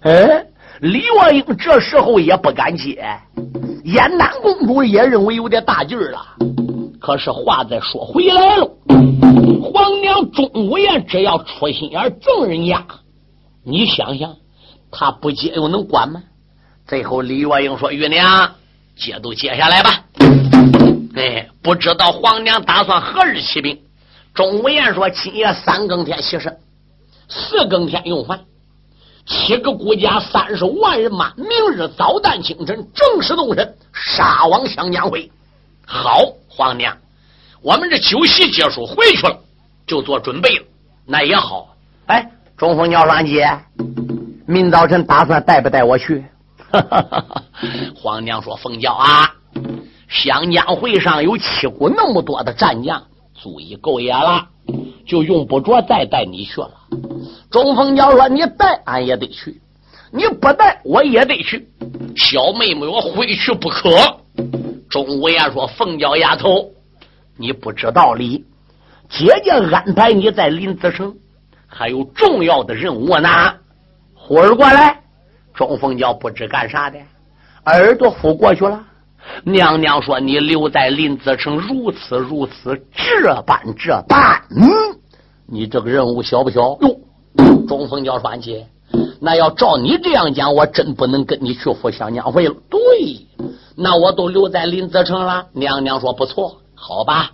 [0.00, 0.46] 哎，
[0.80, 3.04] 李月英这时候也不敢接。
[3.84, 6.18] 燕南公主也认为有点大劲儿了，
[7.00, 8.70] 可是话再说回来了，
[9.62, 12.84] 皇娘钟无艳只要出心眼赠人家。
[13.64, 14.36] 你想想，
[14.90, 16.22] 他不接又能管吗？
[16.88, 18.50] 最后李月英说：“玉娘，
[18.96, 20.04] 接都接下来吧。”
[21.14, 23.78] 哎，不知道皇娘打算何日起兵？
[24.32, 26.56] 钟无艳说：“今夜三更天起身，
[27.28, 28.40] 四更天用饭，
[29.26, 35.30] 七个孤家三十万人马，明日早旦清晨正式动身，杀往湘江会。”
[35.84, 36.96] 好，皇娘，
[37.60, 39.38] 我们这酒席结束回去了，
[39.86, 40.64] 就做准备了。
[41.04, 41.76] 那也好，
[42.06, 42.30] 哎。
[42.56, 43.46] 中风尿栓姐，
[44.46, 46.24] 明早晨打算带不带我去？
[46.70, 47.42] 哈哈哈哈
[47.96, 49.34] 皇娘说：“凤娇啊，
[50.08, 53.04] 湘江会上有七股那么多的战将，
[53.34, 54.48] 足以够也了，
[55.06, 56.70] 就用不着再带你去了。”
[57.50, 59.60] 中凤娇说：“你带俺也得去，
[60.10, 61.68] 你不带我也得去。
[62.16, 63.90] 小妹妹我非去不可。”
[64.90, 66.70] 钟无艳说：“凤娇丫头，
[67.36, 68.44] 你不知道理，
[69.08, 71.16] 姐姐安排你在临淄城。”
[71.70, 73.28] 还有重要的任务呢，
[74.14, 75.02] 呼儿过来。
[75.58, 76.96] 钟凤娇不知干啥的，
[77.64, 78.80] 耳朵扶过去了。
[79.42, 84.40] 娘娘说：“你留在林子城，如此如此，这般这般。
[84.50, 84.68] 嗯，
[85.46, 86.60] 你这个任务小不小？
[86.80, 86.96] 哟，
[87.66, 88.64] 钟凤娇说：“姐，
[89.20, 92.54] 那要照你这样讲，我真不能跟你去赴香娘会了。
[92.70, 92.78] 对，
[93.74, 97.32] 那我都留在林子城了。”娘娘说：“不错，好吧。”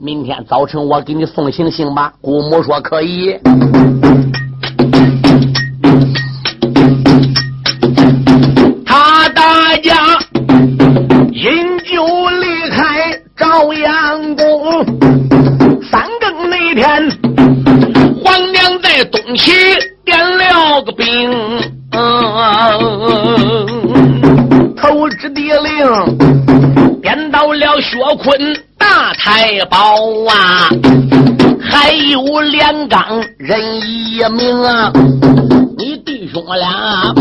[0.00, 2.14] 明天早晨我给你送行行吧？
[2.22, 3.38] 姑母说可以。
[28.06, 28.56] 了薛坤。
[28.78, 29.78] 大太保
[30.28, 30.68] 啊，
[31.60, 33.02] 还有连岗
[33.38, 34.92] 任一名啊，
[35.76, 37.12] 你弟兄俩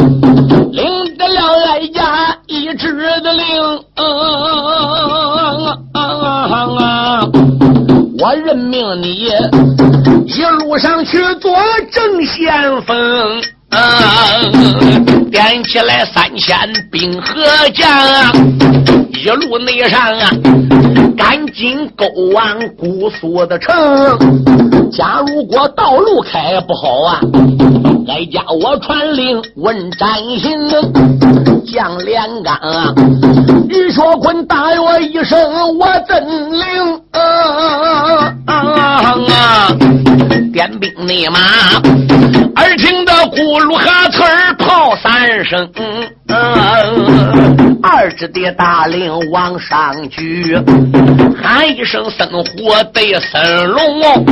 [0.72, 3.46] 领得了哀家一纸的令，
[8.20, 9.30] 我任命你
[10.28, 11.52] 一路上去做
[11.92, 13.42] 正先锋，
[15.32, 16.58] 点起来三千
[16.92, 17.34] 兵和
[17.74, 17.86] 将。
[19.12, 20.30] 一路内上啊，
[21.18, 23.74] 赶紧勾完姑苏的城。
[24.92, 27.20] 假如果道路开不好啊，
[28.08, 30.08] 哀家我传令问斩
[30.40, 31.55] 刑。
[31.76, 32.96] 将连杆啊，
[33.68, 35.38] 于学坤大我一声，
[35.78, 38.34] 我真灵啊？
[40.54, 41.38] 点兵内马，
[42.56, 45.70] 耳听得咕噜哈刺儿炮三声，
[47.88, 50.58] 二支的大令往上举，
[51.40, 52.44] 喊一声森虎
[52.92, 54.26] 对森龙，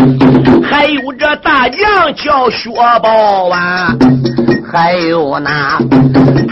[0.64, 3.96] 还有这大将叫薛宝啊，
[4.72, 5.78] 还有那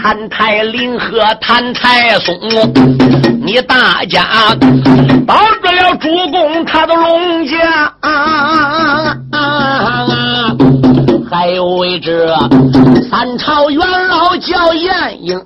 [0.00, 2.38] 谭太林和谭太松，
[3.44, 4.24] 你大家
[5.26, 7.92] 保住了主公他的龙家。
[11.32, 12.36] 还有位这
[13.10, 15.40] 三朝元老叫晏婴，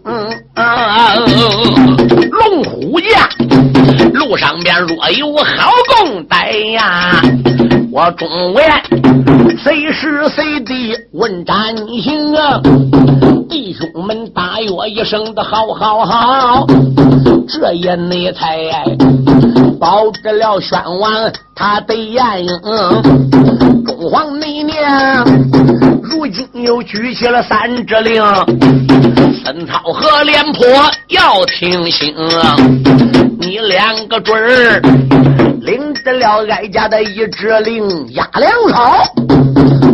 [2.33, 7.23] 龙虎将路上边若有好功待呀，
[7.93, 8.83] 我中原
[9.59, 12.61] 随时随地问斩行啊？
[13.49, 16.67] 弟兄们大约一声的好好好，
[17.49, 18.59] 这也内才
[19.79, 22.61] 保着了宣王他的晏婴。
[23.87, 25.25] 中皇内娘，
[26.09, 28.23] 如今又举起了三支令，
[29.43, 30.65] 孙涛和廉颇
[31.09, 32.15] 要听信，
[33.41, 34.81] 你两个准儿
[35.63, 39.03] 领得了哀家的一支令，压粮草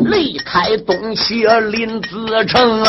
[0.05, 2.85] 离开东西临子城。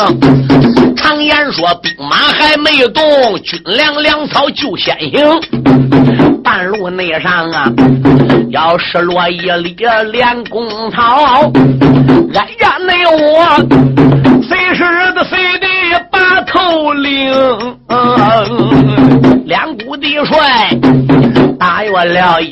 [0.94, 3.02] 常言说，兵马还没动，
[3.42, 5.24] 军粮粮草就先行。
[6.42, 7.72] 半路内上啊。
[8.50, 9.74] 要是落一粒
[10.12, 11.50] 连公草，
[12.32, 12.46] 俺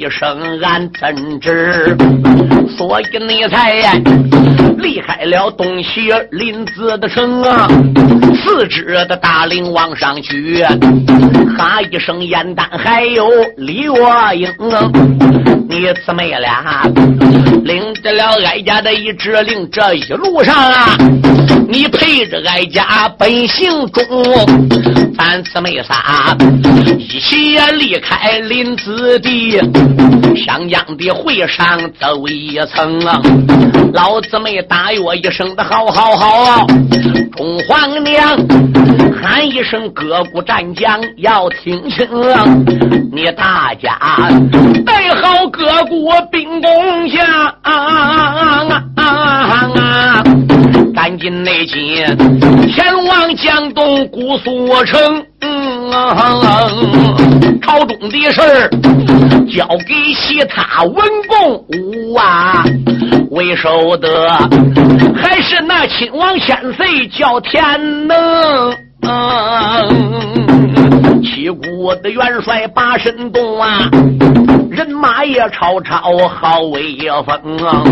[0.03, 1.97] 一声，俺怎知？
[2.77, 4.01] 所以你才
[4.79, 7.69] 离开了东西林子的城啊！
[8.45, 10.65] 四支的大令往上举，
[11.57, 14.49] 哈一声燕丹，还有李若英。
[15.69, 16.83] 你姊妹俩
[17.65, 20.97] 领着了哀家的一支令，这一路上啊，
[21.69, 24.05] 你陪着哀家奔行中，
[25.17, 26.37] 咱姊妹仨
[26.99, 29.59] 一起离开林子地，
[30.37, 33.21] 湘江的会上走一层啊，
[33.93, 36.67] 老姊妹大约一声的好好好，
[37.37, 38.37] 中皇娘
[39.23, 42.09] 喊一声哥哥战将要听清，
[43.13, 43.99] 你大家
[44.85, 45.47] 带好。
[45.53, 47.25] 各国兵攻下
[47.63, 49.03] 啊啊啊啊
[49.77, 50.25] 啊，
[50.95, 52.05] 赶紧内进，
[52.73, 55.25] 前往江东姑苏城。
[55.41, 55.91] 嗯
[57.61, 58.71] 朝中的事儿
[59.51, 60.95] 交给其他文
[61.29, 62.65] 公武啊，
[63.31, 64.29] 为首的
[65.15, 68.17] 还是那亲王千岁叫天能。
[71.23, 73.91] 七国的元帅八神动啊，
[74.71, 76.97] 人马也吵吵好威
[77.27, 77.83] 风啊！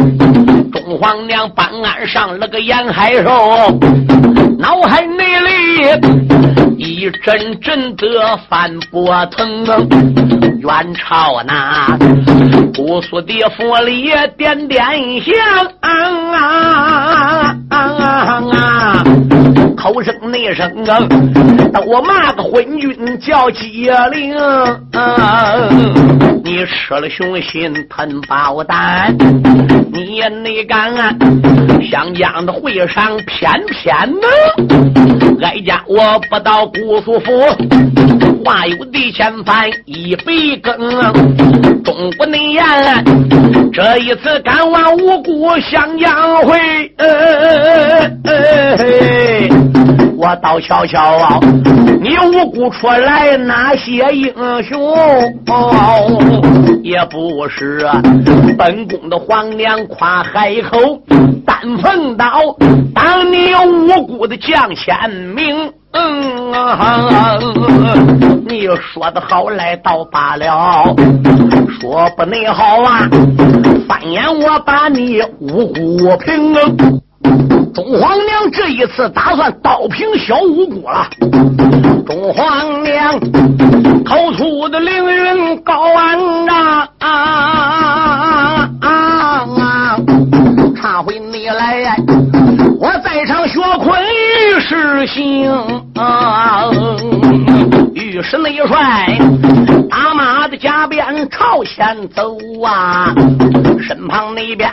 [0.73, 3.79] 中皇娘办案上了个沿海兽，
[4.59, 5.49] 脑海内里
[6.79, 9.77] 一阵阵的翻波腾啊！
[10.63, 11.99] 元朝那
[12.77, 14.81] 姑苏的府里点点
[15.23, 15.35] 响
[15.81, 15.91] 啊
[17.71, 19.05] 啊啊！
[19.81, 24.35] 口声内声啊，我骂个昏君叫机灵。
[26.45, 29.17] 你吃了雄心吞豹胆，
[29.91, 30.93] 你也没敢
[31.91, 35.41] 湘江的会上偏偏呢？
[35.43, 37.33] 哀家我不到姑苏府，
[38.45, 40.25] 话有地千番一百
[40.63, 40.79] 更。
[41.83, 42.63] 中国内言，
[43.73, 46.59] 这一次赶往无辜湘江会。
[50.21, 51.41] 我倒瞧瞧啊，
[52.03, 54.31] 你无辜出来哪些英
[54.63, 54.79] 雄？
[56.83, 58.03] 也不是啊
[58.59, 60.79] 本宫的皇娘夸海口，
[61.47, 62.27] 单逢到
[62.95, 65.73] 当你无辜的将先名。
[65.93, 67.39] 嗯啊，
[68.47, 70.95] 你说的好来倒罢了，
[71.81, 73.09] 说不内好啊，
[73.89, 76.55] 翻眼我把你无辜平。
[77.75, 81.07] 中皇娘这一次打算刀平小五姑了。
[82.07, 83.21] 中皇娘
[84.05, 86.89] 口出的凌云高万丈，
[90.81, 91.97] 唱回你来，
[92.81, 95.53] 我在场学坤御史行。
[97.95, 99.19] 御史内帅
[101.31, 103.15] 朝前走啊，
[103.81, 104.71] 身旁那边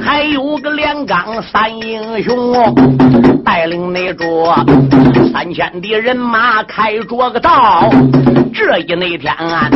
[0.00, 2.74] 还有个连岗三英雄，
[3.44, 4.54] 带领那桌
[5.32, 7.90] 三千的人马开着个道。
[8.54, 9.68] 这一那天啊，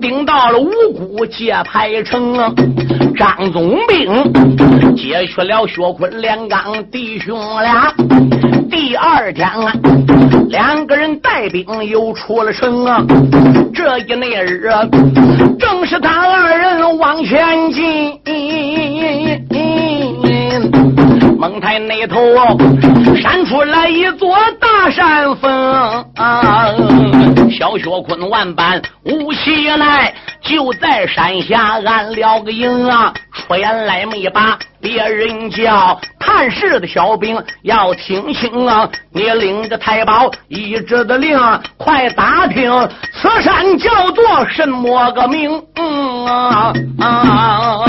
[0.00, 2.52] 顶到了五谷界牌城啊，
[3.14, 4.32] 张总兵
[4.96, 7.92] 接去了薛坤、连刚弟兄俩。
[8.70, 9.72] 第二天啊，
[10.48, 13.04] 两个人带兵又出了城啊。
[13.74, 14.86] 这一那日啊，
[15.58, 18.18] 正是他二人往前进。
[21.42, 22.20] 蒙台那头
[23.20, 25.50] 闪出来一座大山峰
[26.14, 26.68] 啊！
[27.50, 33.12] 小薛坤万般无邪来，就在山下安了个营啊！
[33.32, 38.88] 出言来没把别人叫，探视的小兵要听清啊！
[39.12, 41.36] 你领着太保一直的令，
[41.76, 42.70] 快打听
[43.20, 45.60] 此山叫做什么个名
[46.24, 47.84] 啊啊！